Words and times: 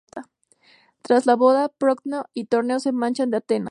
Tras 1.03 1.25
la 1.27 1.35
boda, 1.35 1.69
Procne 1.69 2.21
y 2.33 2.45
Tereo 2.45 2.79
se 2.79 2.91
marchan 2.91 3.29
de 3.29 3.37
Atenas. 3.37 3.59